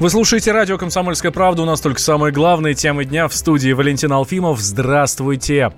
[0.00, 1.60] Вы слушаете радио «Комсомольская правда».
[1.60, 4.58] У нас только самые главные темы дня в студии Валентин Алфимов.
[4.58, 5.74] Здравствуйте.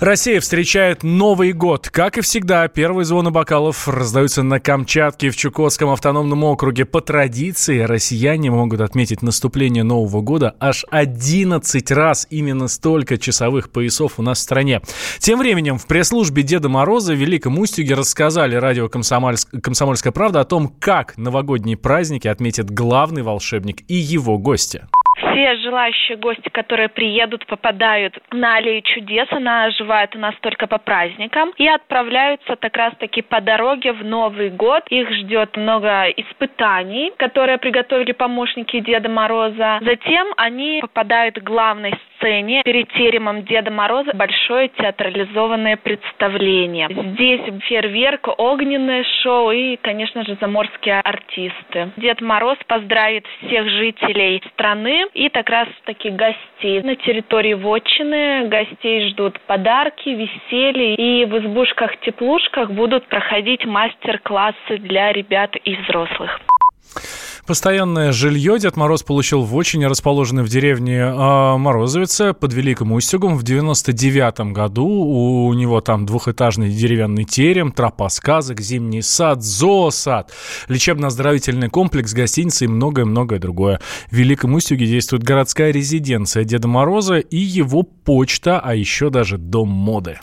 [0.00, 1.88] Россия встречает Новый год.
[1.88, 6.84] Как и всегда, первые звоны бокалов раздаются на Камчатке в Чукотском автономном округе.
[6.84, 12.26] По традиции, россияне могут отметить наступление Нового года аж 11 раз.
[12.30, 14.82] Именно столько часовых поясов у нас в стране.
[15.20, 20.66] Тем временем в пресс-службе Деда Мороза в Великом Устюге рассказали радио «Комсомольская правда» о том,
[20.80, 24.86] как новогодние праздники отметит главный волшебник волшебник и его гости.
[25.32, 29.26] Все желающие гости, которые приедут, попадают на аллею чудес.
[29.30, 31.52] Она оживает у нас только по праздникам.
[31.56, 34.84] И отправляются как раз-таки по дороге в Новый год.
[34.88, 39.78] Их ждет много испытаний, которые приготовили помощники Деда Мороза.
[39.82, 46.88] Затем они попадают к главной сцене перед теремом Деда Мороза большое театрализованное представление.
[46.90, 51.90] Здесь фейерверк, огненное шоу и, конечно же, заморские артисты.
[51.96, 56.82] Дед Мороз поздравит всех жителей страны как раз таки гостей.
[56.82, 65.54] На территории вотчины гостей ждут подарки, веселье и в избушках-теплушках будут проходить мастер-классы для ребят
[65.64, 66.40] и взрослых.
[67.46, 73.36] Постоянное жилье Дед Мороз получил в очень расположенной в деревне э, Морозовице под Великим Устюгом
[73.36, 74.86] в 99 году.
[74.86, 80.30] У него там двухэтажный деревянный терем, тропа сказок, зимний сад, зоосад,
[80.68, 83.80] лечебно-оздоровительный комплекс, гостиница и многое-многое другое.
[84.08, 89.68] В Великом Устюге действует городская резиденция Деда Мороза и его почта, а еще даже дом
[89.68, 90.18] моды.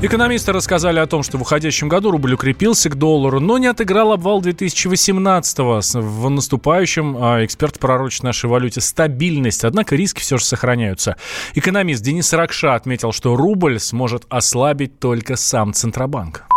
[0.00, 4.12] Экономисты рассказали о том, что в уходящем году рубль укрепился к доллару, но не отыграл
[4.12, 5.80] обвал 2018-го.
[6.00, 11.16] В наступающем а, эксперт пророчит нашей валюте стабильность, однако риски все же сохраняются.
[11.56, 16.47] Экономист Денис Ракша отметил, что рубль сможет ослабить только сам Центробанк.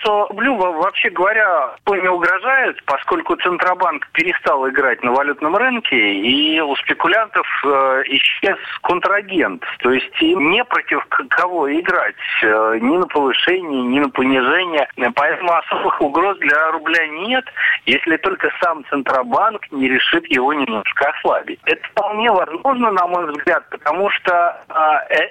[0.00, 6.74] Что рублю, вообще говоря, не угрожает, поскольку Центробанк перестал играть на валютном рынке, и у
[6.76, 9.62] спекулянтов э, исчез контрагент.
[9.80, 14.88] То есть им не против кого играть, э, ни на повышение, ни на понижение.
[15.14, 17.44] Поэтому особых угроз для рубля нет,
[17.86, 21.60] если только сам Центробанк не решит его немножко ослабить.
[21.66, 24.74] Это вполне возможно, на мой взгляд, потому что э,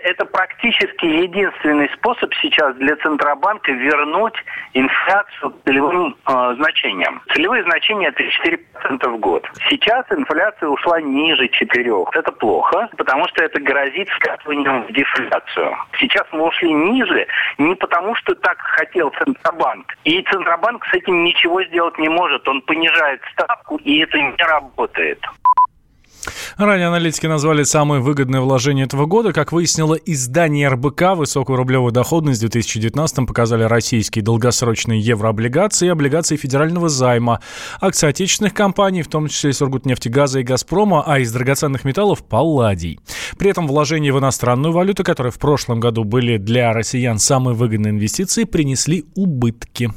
[0.04, 4.36] это практически единственный способ сейчас для Центробанка вернуть
[4.74, 7.22] инфляцию целевым э, значениям.
[7.34, 9.46] Целевые значения это 4% в год.
[9.70, 11.92] Сейчас инфляция ушла ниже 4.
[12.14, 15.75] Это плохо, потому что это грозит скатыванием в дефляцию.
[16.00, 17.28] Сейчас мы ушли ниже
[17.58, 19.94] не потому, что так хотел Центробанк.
[20.03, 22.48] И Центробанк с этим ничего сделать не может.
[22.48, 25.19] Он понижает ставку, и это не работает.
[26.59, 29.31] Ранее аналитики назвали самое выгодное вложение этого года.
[29.31, 36.36] Как выяснило издание РБК, высокую рублевую доходность в 2019 показали российские долгосрочные еврооблигации и облигации
[36.36, 37.40] федерального займа,
[37.80, 43.00] акции отечественных компаний, в том числе Сургутнефтегаза и Газпрома, а из драгоценных металлов– палладий.
[43.38, 47.92] При этом вложения в иностранную валюту, которые в прошлом году были для россиян самой выгодной
[47.92, 49.92] инвестицией, принесли убытки.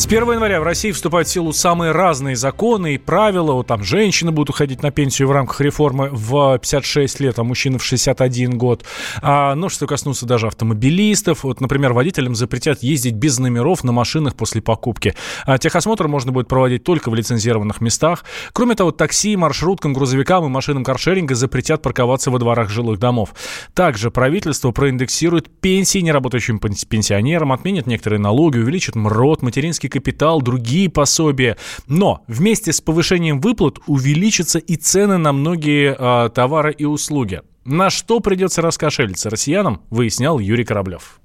[0.00, 3.52] С 1 января в России вступают в силу самые разные законы и правила.
[3.52, 7.76] Вот там женщины будут уходить на пенсию в рамках реформы в 56 лет, а мужчины
[7.76, 8.82] в 61 год.
[9.20, 11.44] А множество коснутся даже автомобилистов.
[11.44, 15.14] Вот, например, водителям запретят ездить без номеров на машинах после покупки.
[15.44, 18.24] А техосмотр можно будет проводить только в лицензированных местах.
[18.54, 23.34] Кроме того, такси, маршруткам, грузовикам и машинам каршеринга запретят парковаться во дворах жилых домов.
[23.74, 31.58] Также правительство проиндексирует пенсии неработающим пенсионерам, отменит некоторые налоги, увеличит МРОД, материнский капитал, другие пособия.
[31.86, 37.42] Но вместе с повышением выплат увеличатся и цены на многие э, товары и услуги.
[37.64, 41.20] На что придется раскошелиться россиянам, выяснял Юрий Кораблев.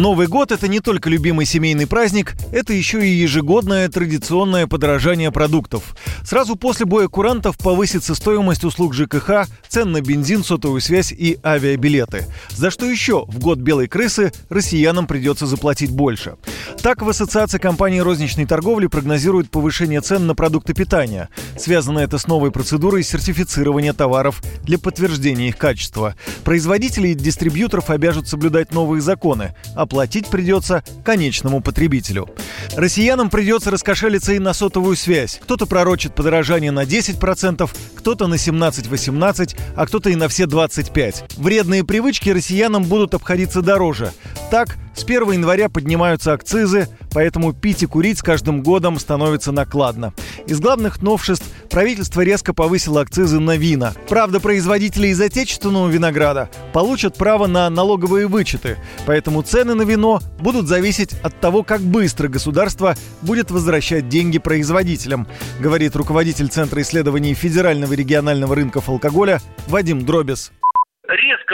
[0.00, 5.94] Новый год– это не только любимый семейный праздник, это еще и ежегодное традиционное подорожание продуктов.
[6.24, 12.24] Сразу после боя курантов повысится стоимость услуг ЖКХ, цен на бензин, сотовую связь и авиабилеты.
[12.48, 16.36] За что еще в год белой крысы россиянам придется заплатить больше.
[16.82, 21.28] Так, в Ассоциации компаний розничной торговли прогнозируют повышение цен на продукты питания.
[21.58, 26.14] Связано это с новой процедурой сертифицирования товаров для подтверждения их качества.
[26.42, 29.54] Производители и дистрибьюторов обяжут соблюдать новые законы–
[29.90, 32.28] оплатить придется конечному потребителю.
[32.76, 35.40] Россиянам придется раскошелиться и на сотовую связь.
[35.42, 41.24] Кто-то пророчит подорожание на 10%, кто-то на 17-18%, а кто-то и на все 25%.
[41.38, 44.12] Вредные привычки россиянам будут обходиться дороже.
[44.52, 50.12] Так, С 1 января поднимаются акцизы, поэтому пить и курить с каждым годом становится накладно.
[50.46, 53.94] Из главных новшеств правительство резко повысило акцизы на вина.
[54.10, 58.76] Правда, производители из отечественного винограда получат право на налоговые вычеты,
[59.06, 65.26] поэтому цены на вино будут зависеть от того, как быстро государство будет возвращать деньги производителям,
[65.60, 70.52] говорит руководитель Центра исследований федерального и регионального рынков алкоголя Вадим Дробис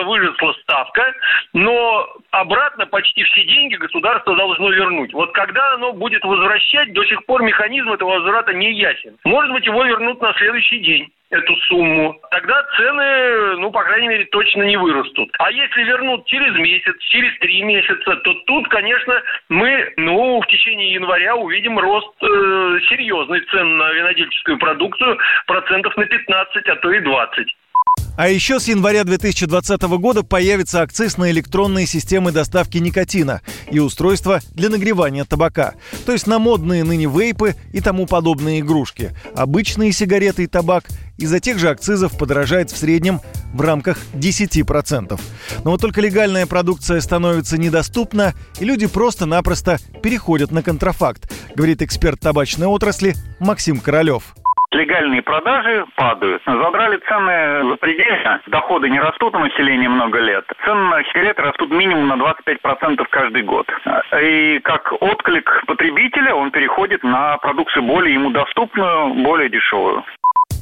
[0.07, 1.13] выросла ставка,
[1.53, 5.13] но обратно почти все деньги государство должно вернуть.
[5.13, 9.17] Вот когда оно будет возвращать, до сих пор механизм этого возврата не ясен.
[9.25, 14.25] Может быть, его вернут на следующий день эту сумму, тогда цены, ну, по крайней мере,
[14.27, 15.29] точно не вырастут.
[15.39, 20.93] А если вернут через месяц, через три месяца, то тут, конечно, мы, ну, в течение
[20.93, 22.27] января увидим рост э,
[22.89, 27.57] серьезный цен на винодельческую продукцию процентов на 15, а то и 20.
[28.17, 34.41] А еще с января 2020 года появится акциз на электронные системы доставки никотина и устройства
[34.55, 35.75] для нагревания табака,
[36.07, 39.15] то есть на модные ныне вейпы и тому подобные игрушки.
[39.35, 40.87] Обычные сигареты и табак
[41.19, 43.21] из-за тех же акцизов подорожает в среднем
[43.53, 45.21] в рамках 10%.
[45.65, 52.19] Но вот только легальная продукция становится недоступна, и люди просто-напросто переходят на контрафакт, говорит эксперт
[52.19, 54.35] табачной отрасли Максим Королев
[54.77, 56.43] легальные продажи падают.
[56.47, 58.41] Задрали цены запредельно.
[58.47, 60.45] Доходы не растут у населения много лет.
[60.65, 63.67] Цены на сигареты растут минимум на 25% каждый год.
[64.21, 70.05] И как отклик потребителя он переходит на продукцию более ему доступную, более дешевую.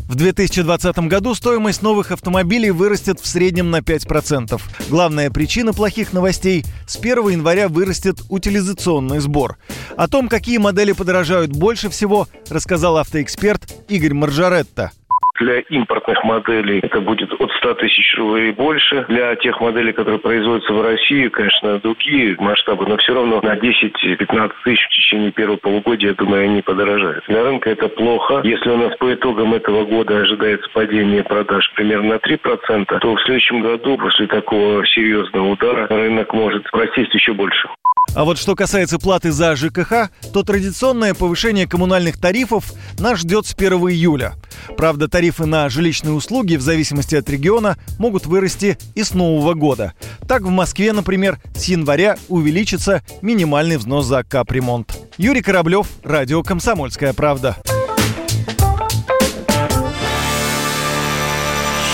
[0.06, 4.60] В 2020 году стоимость новых автомобилей вырастет в среднем на 5%.
[4.90, 9.56] Главная причина плохих новостей– с 1 января вырастет утилизационный сбор.
[9.96, 14.92] О том, какие модели подорожают больше всего, рассказал автоэксперт Игорь Маржаретта.
[15.40, 19.04] Для импортных моделей это будет от 100 тысяч рублей и больше.
[19.08, 24.52] Для тех моделей, которые производятся в России, конечно, другие масштабы, но все равно на 10-15
[24.62, 27.24] тысяч в течение первого полугодия, я думаю, они подорожают.
[27.26, 28.42] Для рынка это плохо.
[28.44, 33.22] Если у нас по итогам этого года ожидается падение продаж примерно на 3%, то в
[33.22, 37.68] следующем году, после такого серьезного удара, рынок может просесть еще больше.
[38.14, 43.54] А вот что касается платы за ЖКХ, то традиционное повышение коммунальных тарифов нас ждет с
[43.54, 44.34] 1 июля.
[44.76, 49.94] Правда, тарифы на жилищные услуги в зависимости от региона могут вырасти и с нового года.
[50.28, 54.96] Так в Москве, например, с января увеличится минимальный взнос за капремонт.
[55.18, 57.56] Юрий Кораблев, Радио «Комсомольская правда».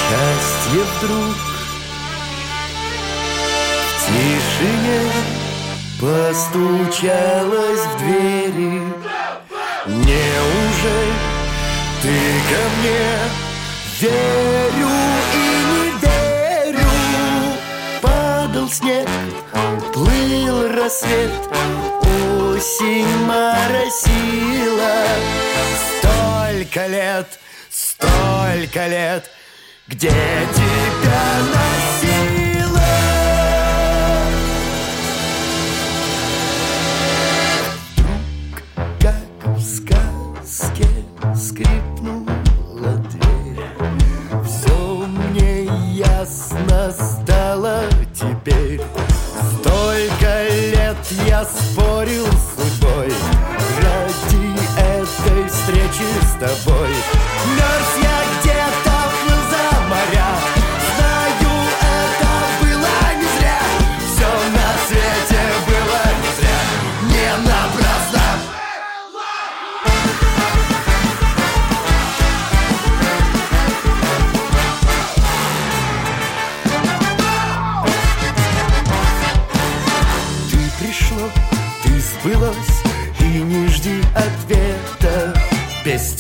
[0.09, 1.50] Счастье вдруг
[6.01, 8.83] Постучалась в двери.
[9.87, 11.13] Неужели
[12.01, 12.17] ты
[12.49, 13.05] ко мне.
[14.01, 14.89] Верю
[15.35, 15.37] и
[15.69, 16.89] не верю
[18.01, 19.07] Падал снег,
[19.93, 21.33] плыл рассвет.
[22.49, 24.95] Осень моросила.
[25.99, 27.29] Столько лет,
[27.69, 29.31] столько лет.
[29.87, 31.70] Где тебя носила
[41.51, 43.61] скрипнула дверь
[44.45, 45.65] Все мне
[45.95, 47.83] ясно стало
[48.15, 48.81] теперь.
[49.59, 51.80] Столько лет я спорил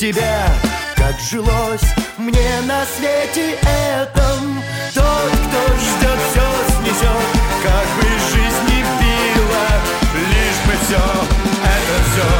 [0.01, 0.49] тебя,
[0.97, 1.85] как жилось
[2.17, 3.59] мне на свете
[3.93, 4.63] этом.
[4.95, 6.47] Тот, кто ждет, все
[6.79, 7.29] снесет,
[7.63, 9.69] как бы жизнь не била,
[10.15, 11.05] лишь бы все,
[11.77, 12.31] это все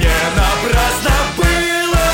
[0.00, 2.08] не напрасно было.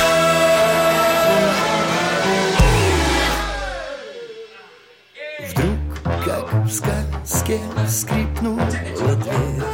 [5.48, 5.80] Вдруг,
[6.26, 7.58] как в сказке,
[7.88, 9.64] скрипнула дверь,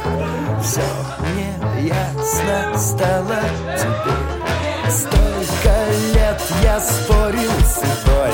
[0.63, 1.51] все мне
[1.89, 3.39] ясно стало
[3.77, 4.18] теперь.
[4.89, 8.33] Столько лет я спорил с собой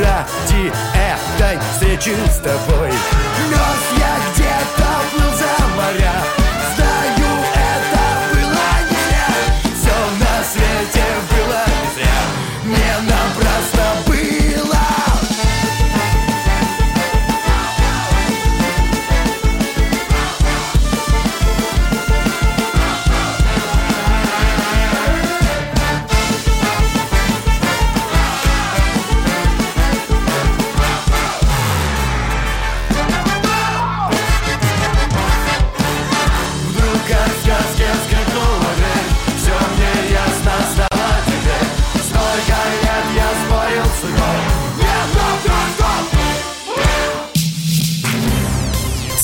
[0.00, 2.88] Ради этой встречи с тобой.
[3.50, 6.31] Мерз я где-то плыл за моря